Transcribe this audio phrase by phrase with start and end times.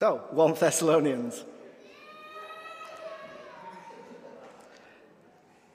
[0.00, 1.44] So, 1 Thessalonians.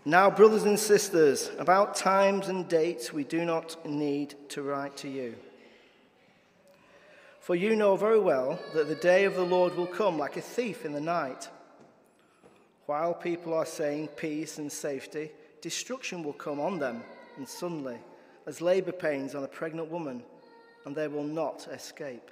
[0.04, 5.08] Now, brothers and sisters, about times and dates we do not need to write to
[5.08, 5.36] you.
[7.40, 10.42] For you know very well that the day of the Lord will come like a
[10.42, 11.48] thief in the night.
[12.88, 15.30] While people are saying peace and safety,
[15.62, 17.04] destruction will come on them,
[17.38, 18.00] and suddenly,
[18.48, 20.24] as labor pains on a pregnant woman,
[20.86, 22.32] and they will not escape.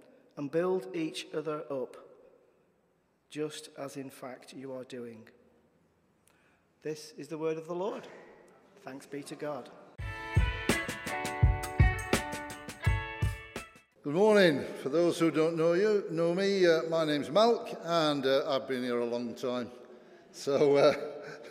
[0.37, 1.97] and build each other up,
[3.29, 5.23] just as in fact you are doing.
[6.83, 8.07] This is the word of the Lord.
[8.83, 9.69] Thanks be to God.
[14.03, 14.63] Good morning.
[14.81, 18.67] For those who don't know you, know me, uh, my name's Malc, and uh, I've
[18.67, 19.69] been here a long time.
[20.31, 20.95] So uh,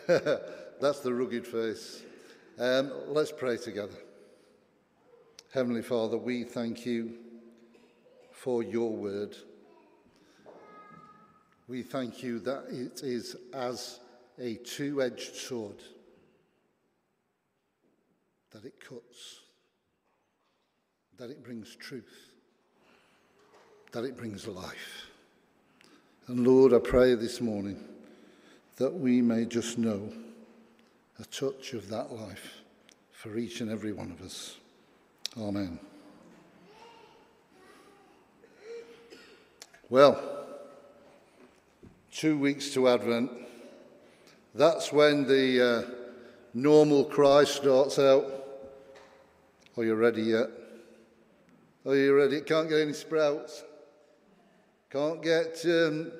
[0.81, 2.03] that's the rugged face.
[2.59, 3.95] Um, let's pray together.
[5.53, 7.13] Heavenly Father, we thank you
[8.41, 9.35] for your word.
[11.67, 13.99] We thank you that it is as
[14.39, 15.77] a two edged sword,
[18.51, 19.41] that it cuts,
[21.17, 22.31] that it brings truth
[23.91, 25.07] that it brings life.
[26.27, 27.83] And Lord, I pray this morning
[28.77, 30.11] that we may just know
[31.19, 32.61] a touch of that life
[33.11, 34.55] for each and every one of us.
[35.37, 35.79] Amen.
[39.91, 40.23] Well,
[42.13, 43.29] two weeks to Advent.
[44.55, 45.91] That's when the uh,
[46.53, 48.23] normal cry starts out.
[49.75, 50.47] Are you ready yet?
[51.85, 52.39] Are you ready?
[52.39, 53.65] Can't get any sprouts.
[54.89, 56.13] Can't get um,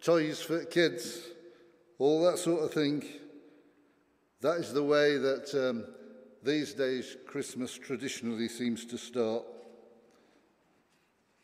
[0.00, 1.18] toys for kids,
[1.98, 3.04] all that sort of thing.
[4.40, 5.84] That is the way that um,
[6.42, 9.44] these days Christmas traditionally seems to start.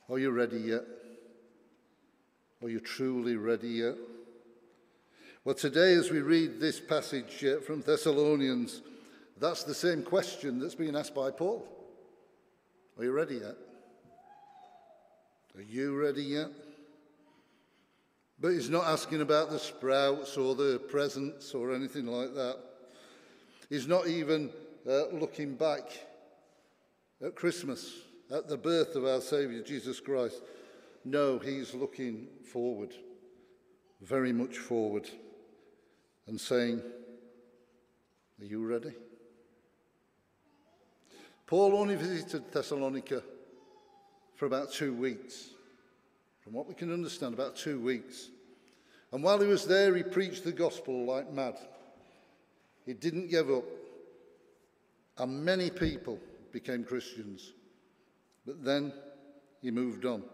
[0.09, 0.85] Are you ready yet?
[2.63, 3.97] Are you truly ready yet?
[5.45, 8.81] Well, today, as we read this passage uh, from Thessalonians,
[9.39, 11.69] that's the same question that's been asked by Paul.
[12.99, 13.57] Are you ready yet?
[15.55, 16.49] Are you ready yet?
[18.41, 22.57] But he's not asking about the sprouts or the presents or anything like that.
[23.69, 24.51] He's not even
[24.89, 25.91] uh, looking back
[27.25, 27.93] at Christmas,
[28.35, 30.41] at the birth of our Saviour Jesus Christ.
[31.09, 32.93] No, he's looking forward,
[34.01, 35.09] very much forward,
[36.27, 36.83] and saying,
[38.41, 38.91] Are you ready?
[41.47, 43.23] Paul only visited Thessalonica
[44.35, 45.51] for about two weeks.
[46.41, 48.31] From what we can understand, about two weeks.
[49.13, 51.55] And while he was there, he preached the gospel like mad.
[52.85, 53.65] He didn't give up.
[55.19, 56.19] And many people
[56.51, 57.53] became Christians.
[58.45, 58.93] But then
[59.63, 60.25] he moved on.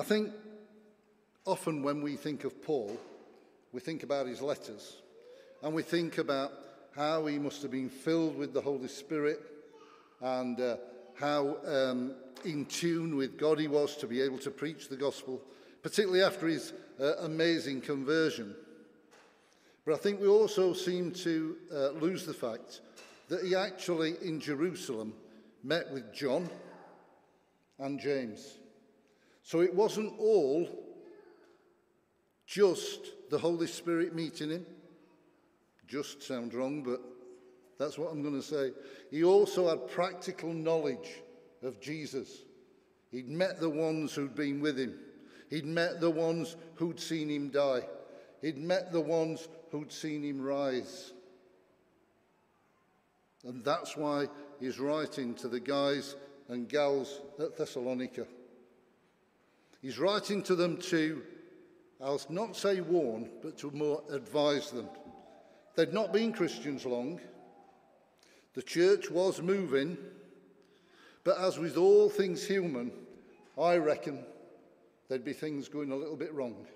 [0.00, 0.32] I think
[1.44, 2.98] often when we think of Paul,
[3.70, 4.96] we think about his letters
[5.62, 6.52] and we think about
[6.96, 9.42] how he must have been filled with the Holy Spirit
[10.22, 10.76] and uh,
[11.18, 12.14] how um,
[12.46, 15.38] in tune with God he was to be able to preach the gospel,
[15.82, 18.54] particularly after his uh, amazing conversion.
[19.84, 22.80] But I think we also seem to uh, lose the fact
[23.28, 25.12] that he actually, in Jerusalem,
[25.62, 26.48] met with John
[27.78, 28.59] and James.
[29.42, 30.68] So it wasn't all
[32.46, 34.66] just the Holy Spirit meeting him.
[35.86, 37.00] Just sounds wrong, but
[37.78, 38.72] that's what I'm going to say.
[39.10, 41.22] He also had practical knowledge
[41.62, 42.42] of Jesus.
[43.10, 44.98] He'd met the ones who'd been with him.
[45.48, 47.82] He'd met the ones who'd seen him die.
[48.42, 51.12] He'd met the ones who'd seen him rise.
[53.44, 54.26] And that's why
[54.60, 56.16] he's writing to the guys
[56.48, 58.26] and gals at Thessalonica.
[59.82, 61.22] He's writing to them to,
[62.00, 64.88] I'll not say warn, but to more advise them.
[65.74, 67.20] They'd not been Christians long.
[68.54, 69.96] The church was moving,
[71.24, 72.92] but as with all things human,
[73.58, 74.24] I reckon
[75.08, 76.66] there'd be things going a little bit wrong.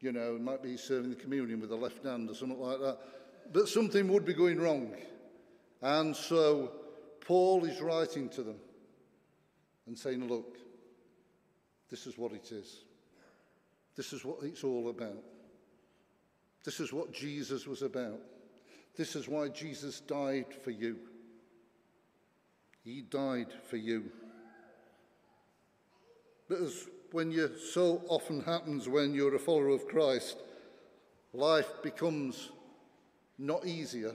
[0.00, 2.78] You know, it might be serving the communion with the left hand or something like
[2.78, 2.98] that.
[3.52, 4.94] But something would be going wrong.
[5.82, 6.72] And so
[7.20, 8.56] Paul is writing to them
[9.86, 10.56] and saying, Look,
[11.90, 12.84] this is what it is.
[13.96, 15.24] This is what it's all about.
[16.64, 18.20] This is what Jesus was about.
[18.96, 20.98] This is why Jesus died for you.
[22.84, 24.10] He died for you.
[26.48, 30.38] But as when you so often happens when you're a follower of Christ,
[31.32, 32.50] life becomes
[33.38, 34.14] not easier,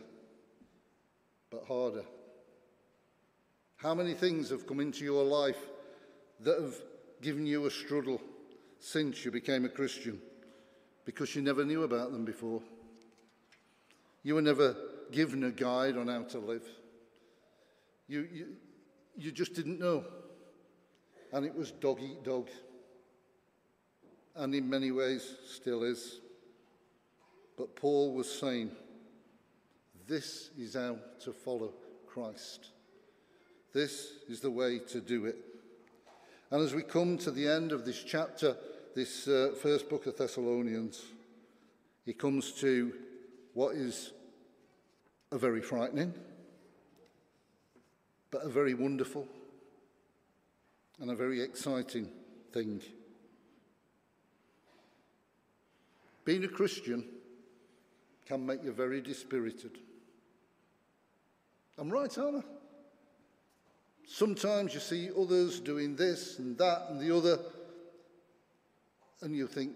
[1.50, 2.04] but harder.
[3.78, 5.70] How many things have come into your life
[6.42, 6.76] that have
[7.24, 8.22] given you a struggle
[8.80, 10.22] since you became a Christian
[11.06, 12.62] because you never knew about them before?
[14.24, 14.76] You were never
[15.12, 16.68] given a guide on how to live.
[18.08, 18.48] You, you,
[19.16, 20.04] you just didn't know.
[21.32, 22.50] And it was dog eat dog
[24.36, 26.20] and in many ways still is.
[27.58, 28.72] But Paul was saying,
[30.08, 31.74] this is how to follow
[32.08, 32.72] Christ.
[33.74, 35.38] This is the way to do it.
[36.54, 38.56] And as we come to the end of this chapter,
[38.96, 41.02] this uh, first book of Thessalonians,
[42.06, 42.94] he comes to
[43.56, 44.12] what is
[45.32, 46.14] a very frightening,
[48.30, 49.28] but a very wonderful
[51.00, 52.08] and a very exciting
[52.52, 52.84] thing.
[56.24, 57.04] Being a Christian
[58.28, 59.80] can make you very dispirited.
[61.80, 62.63] I'm right, aren't I?
[64.06, 67.40] Sometimes you see others doing this and that and the other,
[69.22, 69.74] and you think,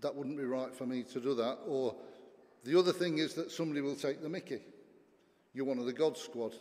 [0.00, 1.58] that wouldn't be right for me to do that.
[1.66, 1.94] Or
[2.64, 4.60] the other thing is that somebody will take the mickey.
[5.54, 6.54] You're one of the God squad.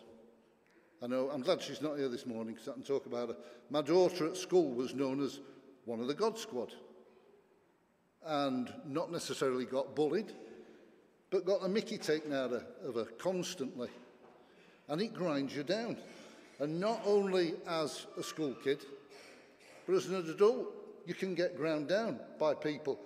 [1.02, 3.36] I know, I'm glad she's not here this morning because I can talk about her.
[3.72, 5.40] My daughter at school was known as
[5.86, 6.72] one of the God squad
[8.24, 10.32] and not necessarily got bullied,
[11.32, 13.90] but got the mickey taken out of her constantly.
[14.92, 15.96] And it grinds you down.
[16.60, 18.86] And not only as a school kid,
[19.88, 20.68] but as an adult,
[21.08, 23.00] you can get ground down by people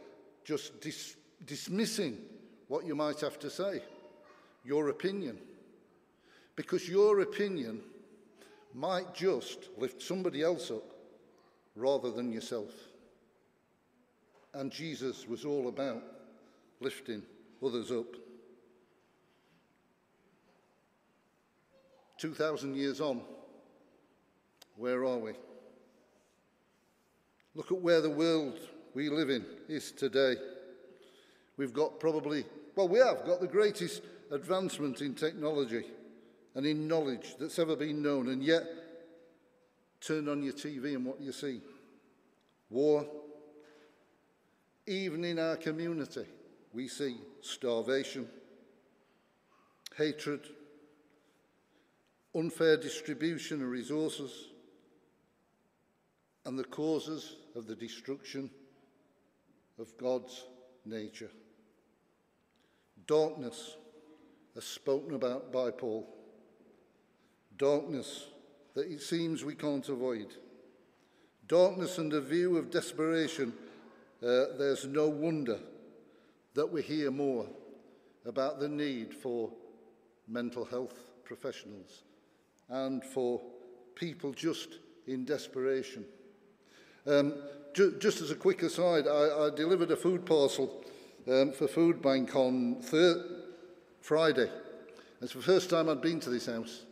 [0.43, 1.15] just dis-
[1.45, 2.17] dismissing
[2.69, 3.83] what you might have to say,
[4.65, 5.37] your opinion.
[6.55, 7.81] Because your opinion
[8.73, 10.83] might just lift somebody else up
[11.75, 12.73] rather than yourself.
[14.55, 16.01] And Jesus was all about
[16.79, 17.21] lifting
[17.63, 18.24] others up.
[22.17, 23.21] 2,000 years on,
[24.75, 25.33] where are we?
[27.53, 28.59] Look at where the world
[28.93, 30.35] we live in is today.
[31.57, 32.45] We've got probably,
[32.75, 34.01] well, we have got the greatest
[34.31, 35.85] advancement in technology
[36.55, 38.63] and in knowledge that's ever been known, and yet
[40.01, 41.61] turn on your TV and what do you see?
[42.69, 43.05] War,
[44.87, 46.25] even in our community,
[46.73, 48.27] we see starvation,
[49.97, 50.41] hatred,
[52.35, 54.49] unfair distribution of resources,
[56.45, 58.49] and the causes of the destruction
[59.79, 60.45] of God's
[60.85, 61.31] nature.
[63.07, 63.77] Darkness,
[64.55, 66.07] as spoken about by Paul,
[67.57, 68.27] darkness
[68.73, 70.27] that it seems we can't avoid,
[71.47, 73.53] darkness and a view of desperation
[74.21, 75.59] uh, there's no wonder
[76.53, 77.45] that we hear more
[78.25, 79.51] about the need for
[80.27, 82.03] mental health professionals
[82.69, 83.41] and for
[83.95, 86.05] people just in desperation.
[87.05, 87.35] Um,
[87.73, 90.83] ju- just as a quick aside, I, I delivered a food parcel
[91.27, 93.23] um, for Food Bank on thir-
[94.01, 94.49] Friday.
[95.21, 96.85] It's the first time I'd been to this house.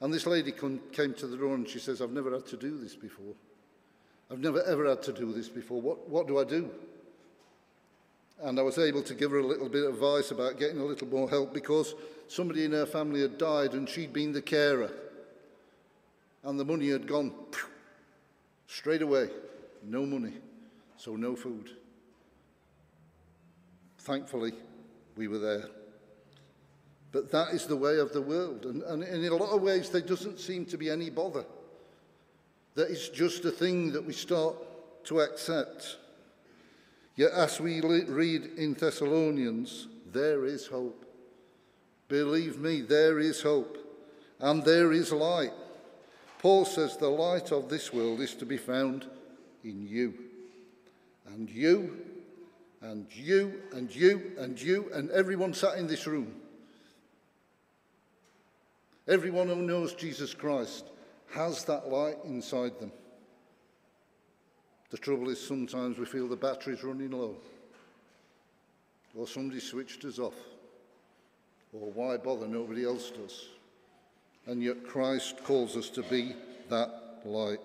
[0.00, 2.78] And this lady came to the door and she says, I've never had to do
[2.78, 3.34] this before.
[4.30, 5.80] I've never ever had to do this before.
[5.80, 6.70] What, what do I do?
[8.40, 10.84] And I was able to give her a little bit of advice about getting a
[10.84, 11.94] little more help because
[12.28, 14.90] somebody in her family had died and she'd been the carer.
[16.44, 17.32] And the money had gone
[18.68, 19.28] straight away.
[19.82, 20.34] No money,
[20.96, 21.70] so no food.
[23.98, 24.52] Thankfully,
[25.16, 25.64] we were there.
[27.10, 28.66] But that is the way of the world.
[28.66, 31.44] And, and in a lot of ways, there doesn't seem to be any bother
[32.74, 34.54] that it's just a thing that we start
[35.04, 35.96] to accept.
[37.18, 41.04] Yet, as we read in Thessalonians, there is hope.
[42.06, 43.76] Believe me, there is hope.
[44.38, 45.50] And there is light.
[46.38, 49.08] Paul says the light of this world is to be found
[49.64, 50.14] in you.
[51.26, 51.98] And you,
[52.82, 56.36] and you, and you, and you, and everyone sat in this room.
[59.08, 60.84] Everyone who knows Jesus Christ
[61.34, 62.92] has that light inside them.
[64.90, 67.36] The trouble is sometimes we feel the battery's running low,
[69.14, 70.36] or somebody switched us off,
[71.72, 73.48] or why bother, nobody else does.
[74.46, 76.34] And yet Christ calls us to be
[76.70, 77.60] that light.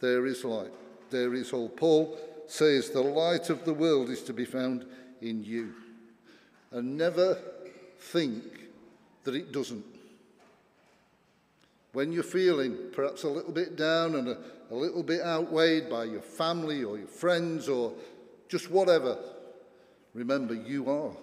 [0.00, 0.72] There is light,
[1.10, 1.76] there is hope.
[1.76, 4.86] Paul says the light of the world is to be found
[5.20, 5.74] in you.
[6.70, 7.38] And never
[7.98, 8.42] think
[9.24, 9.95] that it doesn't.
[11.96, 14.36] When you're feeling perhaps a little bit down and a,
[14.70, 17.94] a little bit outweighed by your family or your friends or
[18.50, 19.16] just whatever,
[20.12, 21.16] remember you are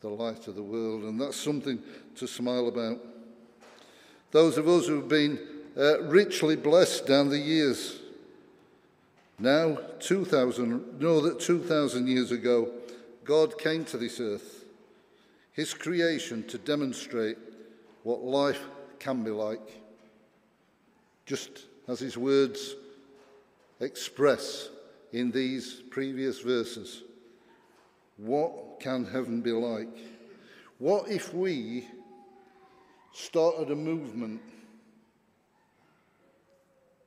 [0.00, 1.78] the light of the world, and that's something
[2.16, 3.00] to smile about.
[4.30, 5.38] Those of us who've been
[5.76, 8.00] uh, richly blessed down the years,
[9.38, 12.70] now 2,000, know that 2,000 years ago,
[13.26, 14.64] God came to this earth,
[15.52, 17.36] his creation, to demonstrate
[18.04, 18.62] what life
[19.00, 19.60] can be like.
[21.26, 22.74] Just as his words
[23.80, 24.68] express
[25.12, 27.02] in these previous verses.
[28.16, 29.96] What can heaven be like?
[30.78, 31.86] What if we
[33.12, 34.40] started a movement,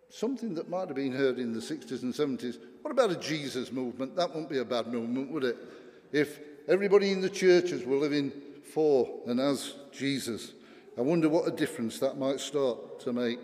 [0.10, 2.58] something that might have been heard in the 60s and 70s?
[2.82, 4.16] What about a Jesus movement?
[4.16, 5.58] That wouldn't be a bad movement, would it?
[6.12, 8.32] If everybody in the churches were living
[8.74, 10.54] for and as Jesus,
[10.98, 13.40] I wonder what a difference that might start to make.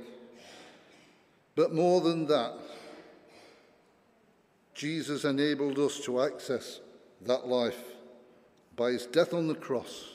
[1.55, 2.53] But more than that,
[4.73, 6.81] Jesus enabled us to access
[7.21, 7.81] that life
[8.75, 10.05] by his death on the cross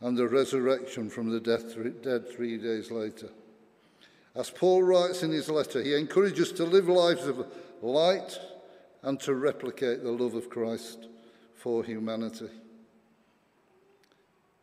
[0.00, 3.30] and the resurrection from the dead three days later.
[4.34, 7.46] As Paul writes in his letter, he encourages us to live lives of
[7.80, 8.38] light
[9.02, 11.08] and to replicate the love of Christ
[11.54, 12.50] for humanity.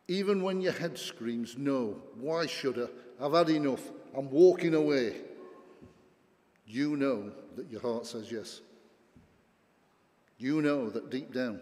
[0.08, 3.24] Even when your head screams, No, why should I?
[3.24, 3.82] I've had enough.
[4.14, 5.16] I'm walking away
[6.66, 8.60] you know that your heart says yes.
[10.38, 11.60] You know that deep down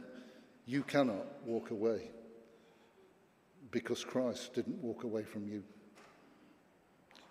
[0.67, 2.09] you cannot walk away
[3.71, 5.63] because Christ didn't walk away from you.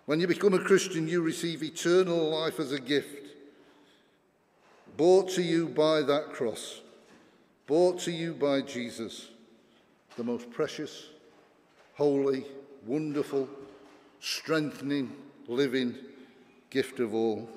[0.06, 3.26] When you become a Christian, you receive eternal life as a gift,
[4.96, 6.80] bought to you by that cross,
[7.66, 9.30] bought to you by Jesus,
[10.16, 11.08] the most precious,
[11.94, 12.44] holy,
[12.86, 13.48] wonderful,
[14.20, 15.12] strengthening,
[15.48, 15.94] living
[16.70, 17.48] gift of all.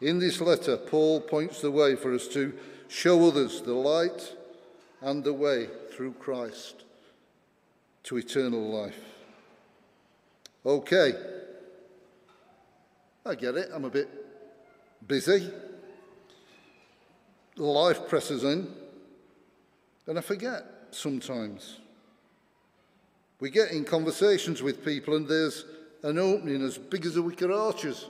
[0.00, 2.54] In this letter, Paul points the way for us to
[2.88, 4.34] show others the light
[5.00, 6.84] and the way through Christ
[8.04, 9.00] to eternal life.
[10.64, 11.12] Okay,
[13.24, 14.08] I get it, I'm a bit
[15.06, 15.50] busy.
[17.56, 18.72] Life presses in,
[20.06, 21.78] and I forget sometimes.
[23.40, 25.64] We get in conversations with people, and there's
[26.02, 28.06] an opening as big as a Wicker Arches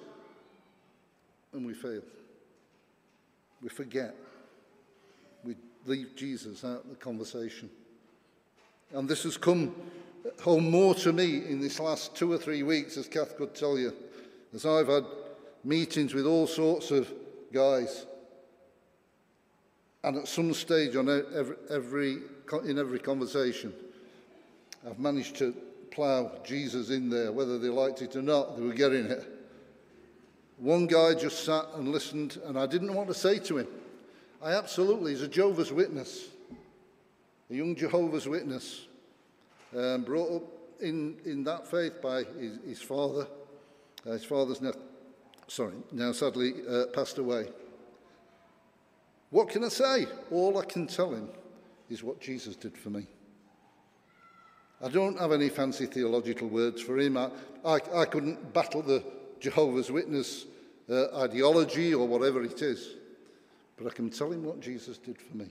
[1.52, 2.02] and we fail.
[3.62, 4.14] We forget.
[5.44, 5.56] We
[5.86, 7.70] leave Jesus out of the conversation.
[8.92, 9.74] And this has come
[10.42, 13.78] home more to me in this last two or three weeks, as Kath could tell
[13.78, 13.92] you,
[14.54, 15.04] as I've had
[15.64, 17.12] meetings with all sorts of
[17.52, 18.06] guys.
[20.04, 22.18] And at some stage on every, every,
[22.64, 23.72] in every conversation,
[24.86, 25.54] I've managed to
[25.90, 29.26] plough Jesus in there, whether they liked it or not, they were getting it.
[30.58, 33.68] One guy just sat and listened, and I didn't want to say to him.
[34.42, 36.28] I absolutely, he's a Jehovah's Witness,
[37.50, 38.86] a young Jehovah's Witness,
[39.76, 40.42] um, brought up
[40.80, 43.26] in, in that faith by his, his father.
[44.06, 44.72] Uh, his father's now,
[45.48, 47.48] sorry, now sadly uh, passed away.
[49.30, 50.06] What can I say?
[50.30, 51.28] All I can tell him
[51.88, 53.06] is what Jesus did for me.
[54.80, 57.16] I don't have any fancy theological words for him.
[57.16, 57.30] I,
[57.64, 59.02] I, I couldn't battle the
[59.40, 60.46] Jehovah's Witness
[60.88, 62.94] uh, ideology or whatever it is.
[63.76, 65.46] But I can tell him what Jesus did for me.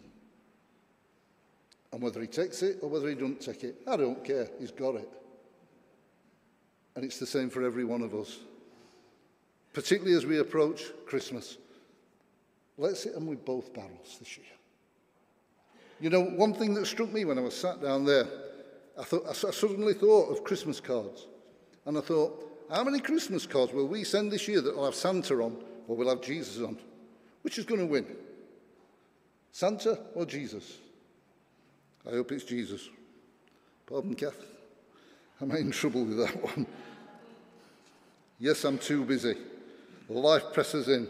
[1.91, 4.48] And whether he takes it or whether he doesn't take it, I don't care.
[4.60, 5.10] He's got it.
[6.96, 8.39] And it's the same for every one of us.
[9.74, 11.58] Particularly as we approach Christmas.
[12.77, 14.48] Let's hit them with both barrels this year.
[16.00, 18.27] You know, one thing that struck me when I was sat down there,
[18.98, 21.27] I, thought, I suddenly thought of Christmas cards.
[21.86, 24.96] And I thought, how many Christmas cards will we send this year that will have
[24.96, 26.77] Santa on or will have Jesus on?
[27.42, 28.06] Which is going to win?
[29.51, 30.77] Santa or Jesus?
[32.06, 32.89] I hope it's Jesus.
[33.86, 34.46] Pardon, Kath.
[35.42, 36.68] Am I in trouble with that one?
[38.39, 39.36] Yes, I'm too busy.
[40.10, 41.08] life presses in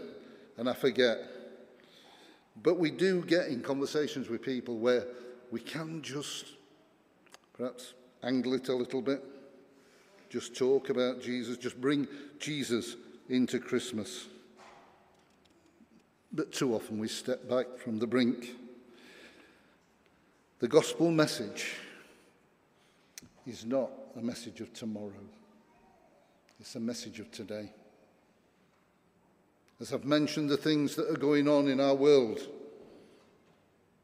[0.58, 1.18] and I forget.
[2.64, 5.06] But we do get in conversations with people where
[5.52, 6.46] we can just
[7.54, 9.24] perhaps angle it a little bit,
[10.30, 12.08] just talk about Jesus, just bring
[12.40, 12.96] Jesus
[13.30, 14.28] into Christmas.
[16.32, 18.56] But too often we step back from the brink.
[20.60, 21.76] The gospel message
[23.46, 25.14] is not a message of tomorrow,
[26.60, 27.72] it's a message of today.
[29.80, 32.40] As I've mentioned, the things that are going on in our world,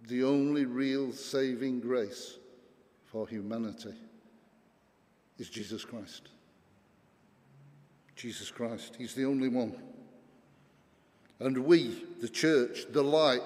[0.07, 2.37] the only real saving grace
[3.05, 3.93] for humanity
[5.39, 6.29] is Jesus Christ.
[8.15, 8.95] Jesus Christ.
[8.97, 9.75] He's the only one.
[11.39, 13.41] And we, the church, the light,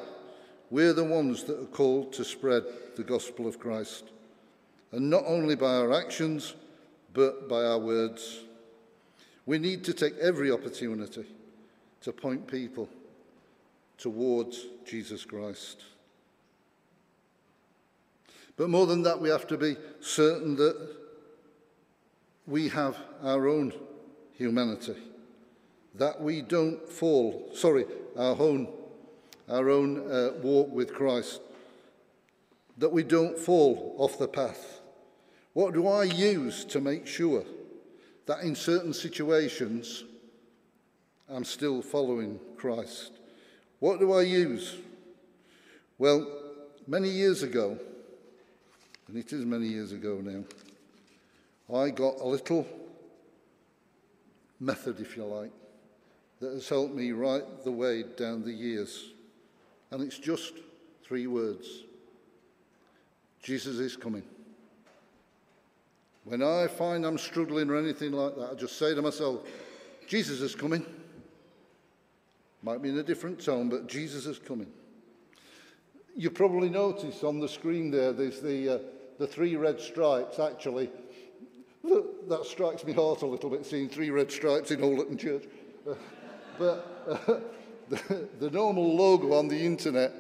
[0.70, 2.64] we're the ones that are called to spread
[2.98, 4.04] the gospel of Christ.
[4.92, 6.54] And not only by our actions,
[7.14, 8.42] but by our words.
[9.46, 11.26] We need to take every opportunity
[12.02, 12.90] to point people
[13.98, 15.84] towards Jesus Christ.
[18.56, 20.78] But more than that, we have to be certain that
[22.48, 23.74] we have our own
[24.34, 24.96] humanity,
[25.96, 27.86] that we don't fall, sorry,
[28.16, 28.68] our own,
[29.50, 31.42] our own uh, walk with Christ,
[32.78, 34.82] that we don't fall off the path.
[35.54, 37.44] What do I use to make sure
[38.28, 40.04] that in certain situations
[41.30, 43.12] I'm still following Christ?
[43.80, 44.78] What do I use?
[45.98, 46.26] Well,
[46.88, 47.78] many years ago,
[49.08, 50.44] and it is many years ago now,
[51.78, 52.66] I got a little
[54.60, 55.52] method, if you like,
[56.40, 59.10] that has helped me right the way down the years.
[59.92, 60.54] And it's just
[61.04, 61.68] three words
[63.42, 64.24] Jesus is coming.
[66.26, 69.48] When I find I'm struggling or anything like that, I just say to myself,
[70.08, 70.86] Jesus is coming.
[72.64, 74.68] Might be in a different tone, but Jesus is coming.
[76.16, 78.80] You probably notice on the screen there, there's the, uh,
[79.20, 80.90] the three red stripes actually
[81.84, 85.46] that strikes me heart a little bit, seeing three red stripes in Oleton Church.
[85.90, 85.94] Uh,
[86.58, 87.40] but uh,
[87.90, 90.12] the, the normal logo on the internet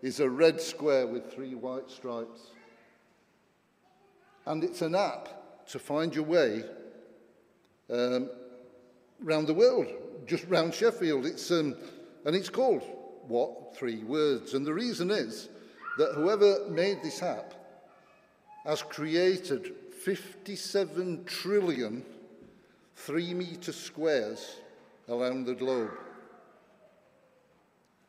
[0.00, 2.50] is a red square with three white stripes.
[4.46, 6.64] And it's an app to find your way
[7.90, 8.28] um,
[9.24, 9.86] around the world,
[10.26, 11.26] just round Sheffield.
[11.26, 11.74] It's, um,
[12.24, 12.82] and it's called
[13.28, 13.76] What?
[13.76, 14.54] Three Words.
[14.54, 15.48] And the reason is
[15.98, 17.54] that whoever made this app
[18.64, 22.04] has created 57 trillion
[22.96, 24.56] three metre squares
[25.08, 25.90] around the globe.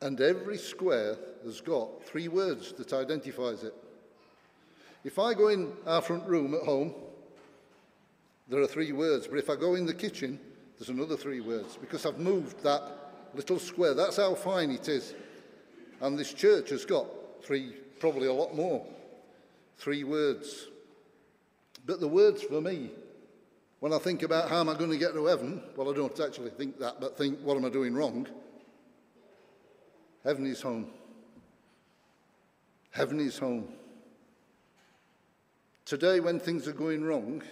[0.00, 3.74] And every square has got three words that identifies it.
[5.02, 6.94] If I go in our front room at home,
[8.48, 9.26] there are three words.
[9.26, 10.38] But if I go in the kitchen,
[10.78, 12.82] there's another three words because I've moved that
[13.34, 13.94] little square.
[13.94, 15.14] That's how fine it is.
[16.00, 17.06] And this church has got
[17.42, 18.84] three, probably a lot more,
[19.78, 20.68] three words.
[21.86, 22.90] But the words for me,
[23.80, 26.18] when I think about how am I going to get to heaven, well, I don't
[26.18, 28.26] actually think that, but think, what am I doing wrong?
[30.24, 30.88] Heaven is home.
[32.90, 33.68] Heaven is home.
[35.84, 37.42] Today, when things are going wrong,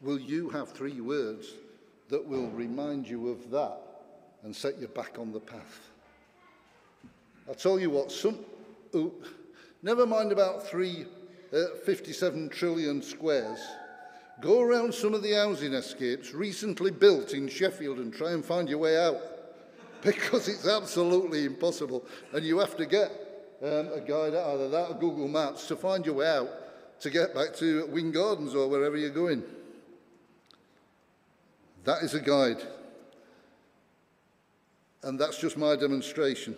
[0.00, 1.54] will you have three words
[2.08, 3.78] that will remind you of that
[4.42, 5.80] and set you back on the path?
[7.48, 8.38] I'll tell you what, some,
[8.94, 9.12] oh,
[9.82, 11.06] never mind about three
[11.52, 13.58] uh, 57 trillion squares.
[14.40, 18.68] Go around some of the housing escapes recently built in Sheffield and try and find
[18.68, 19.16] your way out
[20.02, 22.04] because it's absolutely impossible.
[22.32, 23.10] And you have to get
[23.62, 26.48] um, a guide, either that or Google Maps, to find your way out
[27.00, 29.42] to get back to Winn Gardens or wherever you're going.
[31.88, 32.62] That is a guide.
[35.02, 36.54] And that's just my demonstration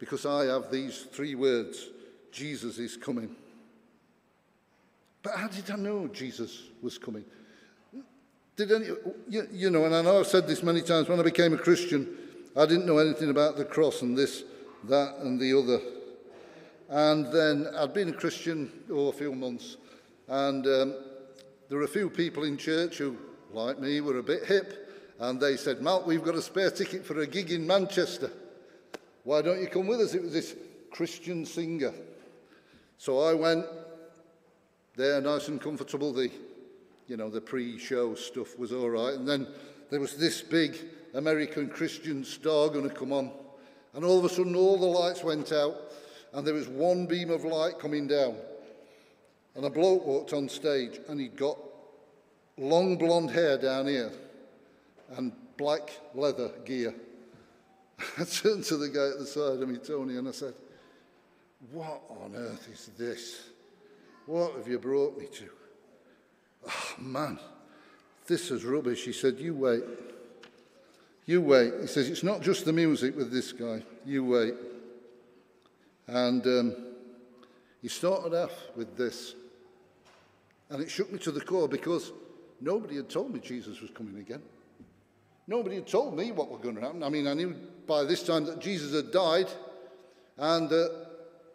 [0.00, 1.90] because I have these three words
[2.32, 3.36] Jesus is coming.
[5.22, 7.24] But how did I know Jesus was coming?
[8.56, 8.86] Did any,
[9.28, 11.58] you, you know, and I know I've said this many times, when I became a
[11.58, 12.08] Christian,
[12.56, 14.42] I didn't know anything about the cross and this,
[14.88, 15.80] that, and the other.
[16.88, 19.76] And then I'd been a Christian oh, a few months,
[20.26, 20.94] and um,
[21.68, 23.16] there were a few people in church who,
[23.56, 27.06] like me, were a bit hip, and they said, Matt, we've got a spare ticket
[27.06, 28.30] for a gig in Manchester.
[29.24, 30.14] Why don't you come with us?
[30.14, 30.54] It was this
[30.90, 31.94] Christian singer.
[32.98, 33.64] So I went,
[34.94, 36.12] there, nice and comfortable.
[36.12, 36.30] The,
[37.08, 39.14] you know, the pre-show stuff was all right.
[39.14, 39.46] And then
[39.90, 40.76] there was this big
[41.14, 43.30] American Christian star going to come on.
[43.94, 45.76] And all of a sudden, all the lights went out,
[46.34, 48.36] and there was one beam of light coming down.
[49.54, 51.56] And a bloke walked on stage, and he'd got
[52.58, 54.12] long blonde hair down here,
[55.16, 56.94] and black leather gear.
[58.18, 60.54] I turned to the guy at the side of me, Tony, and I said,
[61.72, 63.48] What on earth is this?
[64.26, 65.48] What have you brought me to?
[66.68, 67.38] Oh, man,
[68.26, 69.04] this is rubbish.
[69.04, 69.84] He said, You wait.
[71.26, 71.72] You wait.
[71.80, 73.82] He says, It's not just the music with this guy.
[74.04, 74.54] You wait.
[76.08, 76.76] And um,
[77.82, 79.34] he started off with this.
[80.70, 82.12] And it shook me to the core because
[82.60, 84.42] nobody had told me Jesus was coming again.
[85.46, 87.02] Nobody had told me what was going to happen.
[87.02, 87.54] I mean, I knew
[87.86, 89.48] by this time that Jesus had died
[90.36, 90.88] and uh,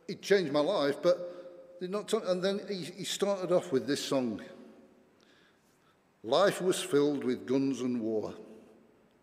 [0.07, 4.03] it changed my life, but not t- and then he, he started off with this
[4.03, 4.41] song.
[6.23, 8.33] Life was filled with guns and war,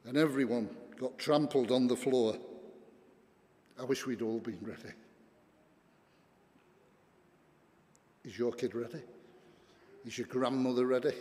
[0.05, 2.37] and everyone got trampled on the floor.
[3.81, 4.95] I wish we'd all been ready.
[8.25, 9.01] Is your kid ready?
[10.05, 11.12] Is your grandmother ready?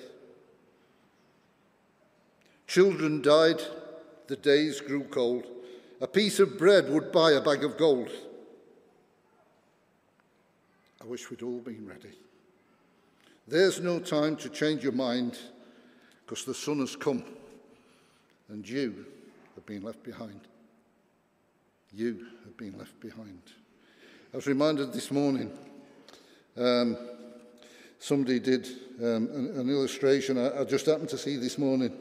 [2.67, 3.61] Children died,
[4.27, 5.45] the days grew cold.
[6.01, 8.09] A piece of bread would buy a bag of gold.
[11.01, 12.11] I wish we'd all been ready.
[13.47, 15.37] There's no time to change your mind
[16.25, 17.23] because the sun has come
[18.49, 19.05] and you
[19.55, 20.41] have been left behind.
[21.93, 23.41] You have been left behind.
[24.33, 25.51] I was reminded this morning,
[26.57, 26.97] um,
[27.99, 28.67] somebody did
[28.99, 31.91] um, an, an, illustration I, I just happened to see this morning,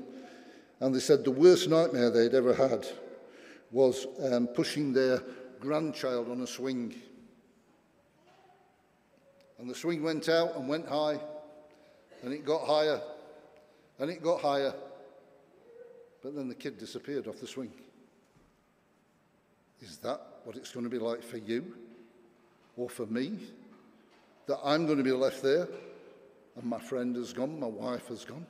[0.81, 2.87] and they said the worst nightmare they'd ever had
[3.71, 5.23] was um, pushing their
[5.61, 6.95] grandchild on a swing.
[9.59, 11.19] And the swing went out and went high,
[12.23, 13.01] and it got higher,
[13.99, 14.75] and it got higher.
[16.23, 17.73] But then the kid disappeared off the swing.
[19.81, 21.75] Is that what it's going to be like for you
[22.77, 23.39] or for me?
[24.47, 25.69] That I'm going to be left there
[26.57, 28.47] and my friend has gone, my wife has gone?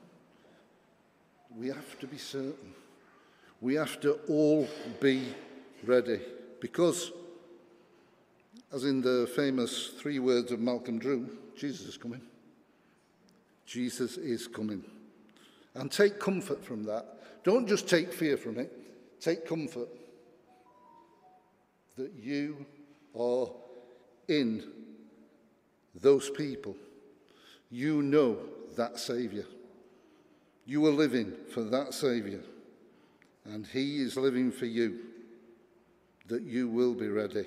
[1.57, 2.75] We have to be certain.
[3.61, 4.67] We have to all
[5.01, 5.23] be
[5.83, 6.19] ready
[6.61, 7.11] because,
[8.71, 12.21] as in the famous three words of Malcolm Drew, Jesus is coming.
[13.65, 14.83] Jesus is coming.
[15.73, 17.43] And take comfort from that.
[17.43, 18.71] Don't just take fear from it,
[19.19, 19.89] take comfort
[21.95, 22.65] that you
[23.19, 23.47] are
[24.27, 24.63] in
[25.95, 26.75] those people.
[27.71, 28.37] You know
[28.75, 29.45] that Saviour.
[30.67, 32.41] You are living for that Saviour,
[33.45, 34.99] and He is living for you,
[36.27, 37.45] that you will be ready.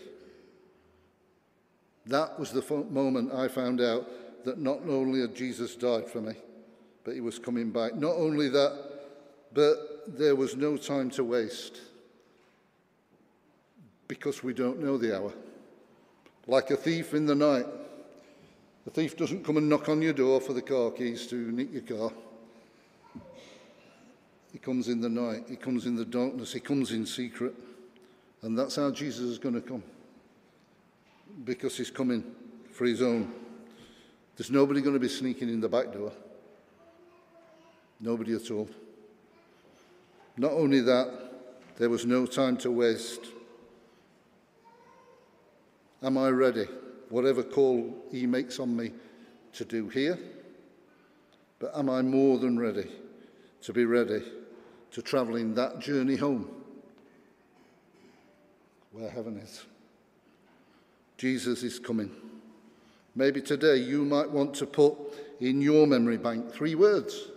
[2.06, 4.08] That was the moment I found out
[4.46, 6.32] that not only had Jesus died for me,
[7.04, 7.94] but He was coming back.
[7.94, 8.86] Not only that,
[9.52, 11.78] but there was no time to waste
[14.08, 15.34] because we don't know the hour.
[16.46, 17.66] Like a thief in the night,
[18.86, 21.70] the thief doesn't come and knock on your door for the car keys to nick
[21.70, 22.10] your car.
[24.52, 27.54] He comes in the night, he comes in the darkness, he comes in secret.
[28.42, 29.82] And that's how Jesus is going to come.
[31.44, 32.24] Because he's coming
[32.72, 33.32] for his own.
[34.36, 36.12] There's nobody going to be sneaking in the back door.
[38.00, 38.68] Nobody at all.
[40.36, 41.12] Not only that,
[41.76, 43.26] there was no time to waste.
[46.02, 46.66] Am I ready?
[47.10, 48.92] Whatever call he makes on me
[49.52, 50.18] to do here.
[51.58, 52.90] But am I more than ready
[53.62, 54.22] to be ready
[54.92, 56.48] to travelling that journey home
[58.92, 59.64] where heaven is.
[61.16, 62.10] Jesus is coming.
[63.14, 64.96] Maybe today you might want to put
[65.40, 67.28] in your memory bank three words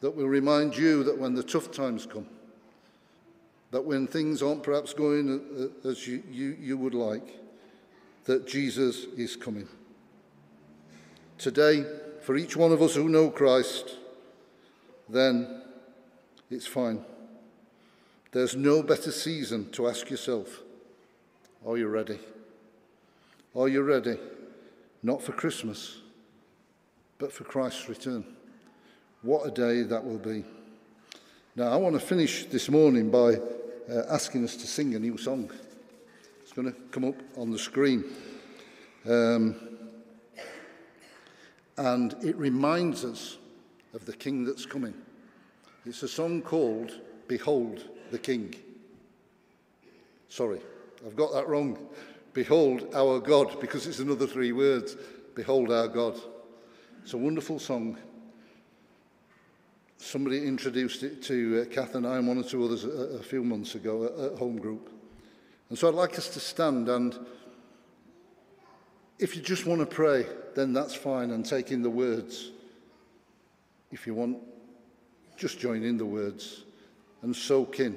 [0.00, 2.26] that will remind you that when the tough times come,
[3.70, 7.38] that when things aren't perhaps going as you, you, you would like,
[8.24, 9.68] that Jesus is coming.
[11.38, 11.84] Today,
[12.22, 13.96] for each one of us who know Christ,
[15.08, 15.59] then
[16.50, 17.04] it's fine.
[18.32, 20.60] There's no better season to ask yourself,
[21.66, 22.18] are you ready?
[23.56, 24.18] Are you ready?
[25.02, 25.98] Not for Christmas,
[27.18, 28.24] but for Christ's return.
[29.22, 30.44] What a day that will be.
[31.56, 33.34] Now, I want to finish this morning by
[33.90, 35.50] uh, asking us to sing a new song.
[36.42, 38.04] It's going to come up on the screen.
[39.08, 39.56] Um,
[41.76, 43.38] and it reminds us
[43.94, 44.94] of the King that's coming.
[45.86, 46.92] It's a song called
[47.26, 48.54] Behold the King.
[50.28, 50.60] Sorry,
[51.06, 51.78] I've got that wrong.
[52.34, 54.96] Behold our God, because it's another three words.
[55.34, 56.20] Behold our God.
[57.02, 57.96] It's a wonderful song.
[59.96, 63.22] Somebody introduced it to uh, Kath and I and one or two others a, a
[63.22, 64.90] few months ago at, at home group.
[65.68, 67.18] And so I'd like us to stand and
[69.18, 72.50] if you just want to pray, then that's fine and take in the words.
[73.92, 74.38] If you want
[75.40, 76.64] just join in the words.
[77.22, 77.96] and soak in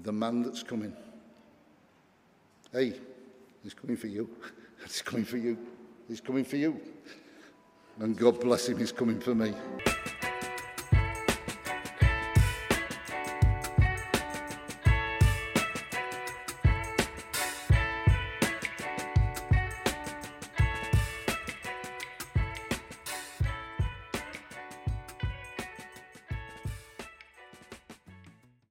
[0.00, 0.92] the man that's coming.
[2.72, 2.94] Hey,
[3.62, 4.28] he's coming for you.
[4.82, 5.56] He's coming for you.
[6.08, 6.78] He's coming for you.
[8.00, 9.54] And God bless him, he's coming for me.